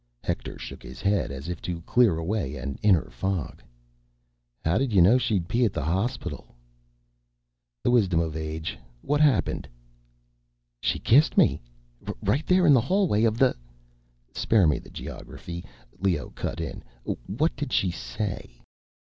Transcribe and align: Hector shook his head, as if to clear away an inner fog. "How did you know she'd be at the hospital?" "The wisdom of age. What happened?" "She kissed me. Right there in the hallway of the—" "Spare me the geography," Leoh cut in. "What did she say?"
Hector 0.23 0.57
shook 0.57 0.81
his 0.81 0.99
head, 0.99 1.29
as 1.31 1.47
if 1.47 1.61
to 1.61 1.81
clear 1.81 2.17
away 2.17 2.55
an 2.55 2.79
inner 2.81 3.11
fog. 3.11 3.61
"How 4.65 4.79
did 4.79 4.91
you 4.93 4.99
know 4.99 5.19
she'd 5.19 5.47
be 5.47 5.63
at 5.63 5.73
the 5.73 5.83
hospital?" 5.85 6.55
"The 7.83 7.91
wisdom 7.91 8.19
of 8.19 8.35
age. 8.35 8.79
What 9.03 9.21
happened?" 9.21 9.67
"She 10.81 10.97
kissed 10.97 11.37
me. 11.37 11.61
Right 12.23 12.47
there 12.47 12.65
in 12.65 12.73
the 12.73 12.81
hallway 12.81 13.25
of 13.25 13.37
the—" 13.37 13.55
"Spare 14.33 14.65
me 14.65 14.79
the 14.79 14.89
geography," 14.89 15.63
Leoh 15.99 16.31
cut 16.31 16.59
in. 16.59 16.81
"What 17.27 17.55
did 17.55 17.71
she 17.71 17.91
say?" 17.91 18.59